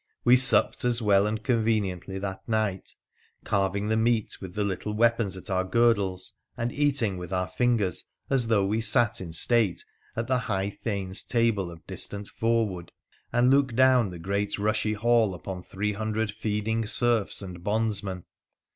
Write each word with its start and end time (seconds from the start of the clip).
We 0.23 0.35
supped 0.35 0.83
as 0.83 0.99
well 0.99 1.27
and 1.27 1.43
conveniently 1.43 2.17
that 2.17 2.49
night, 2.49 2.95
carving 3.43 3.89
the 3.89 3.95
meat 3.95 4.35
with 4.41 4.55
the 4.55 4.63
little 4.63 4.93
weapons 4.95 5.37
at 5.37 5.47
our 5.51 5.63
girdles, 5.63 6.33
and 6.57 6.71
eating 6.71 7.17
with 7.17 7.31
our 7.31 7.47
fingers, 7.47 8.05
as 8.27 8.47
though 8.47 8.65
we 8.65 8.81
sat 8.81 9.21
in 9.21 9.31
state 9.31 9.85
at 10.15 10.25
the 10.25 10.39
high 10.39 10.71
thane's 10.71 11.23
table 11.23 11.69
of 11.69 11.85
distant 11.85 12.31
Voewood 12.39 12.89
and 13.31 13.51
looked 13.51 13.75
down 13.75 14.09
the 14.09 14.17
great 14.17 14.57
rushy 14.57 14.93
hall 14.93 15.35
upon 15.35 15.61
three 15.61 15.93
hundred 15.93 16.31
feeding 16.31 16.83
serfs 16.83 17.43
and 17.43 17.63
bondsmen. 17.63 18.23